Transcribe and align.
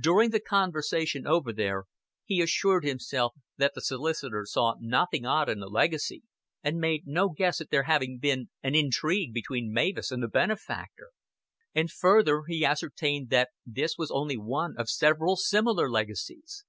During 0.00 0.30
the 0.30 0.38
conversation 0.38 1.26
over 1.26 1.52
there 1.52 1.86
he 2.24 2.40
assured 2.40 2.84
himself 2.84 3.34
that 3.56 3.74
the 3.74 3.80
solicitor 3.80 4.46
saw 4.46 4.74
nothing 4.78 5.26
odd 5.26 5.48
in 5.48 5.58
the 5.58 5.66
legacy, 5.66 6.22
and 6.62 6.78
made 6.78 7.08
no 7.08 7.30
guess 7.30 7.60
at 7.60 7.70
there 7.70 7.82
having 7.82 8.20
been 8.20 8.50
an 8.62 8.76
intrigue 8.76 9.34
between 9.34 9.72
Mavis 9.72 10.12
and 10.12 10.22
the 10.22 10.28
benefactor; 10.28 11.10
and 11.74 11.90
further 11.90 12.44
he 12.46 12.64
ascertained 12.64 13.30
that 13.30 13.48
this 13.66 13.98
was 13.98 14.12
only 14.12 14.36
one 14.36 14.76
of 14.78 14.88
several 14.88 15.34
similar 15.34 15.90
legacies. 15.90 16.64